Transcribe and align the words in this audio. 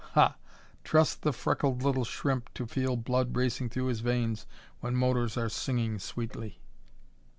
Ha! 0.15 0.35
Trust 0.83 1.21
the 1.21 1.31
freckled 1.31 1.83
"Little 1.83 2.05
Shrimp" 2.05 2.51
to 2.55 2.65
feel 2.65 2.95
blood 2.95 3.37
racing 3.37 3.69
through 3.69 3.85
his 3.85 3.99
veins 3.99 4.47
when 4.79 4.95
motors 4.95 5.37
are 5.37 5.47
singing 5.47 5.99
sweetly. 5.99 6.59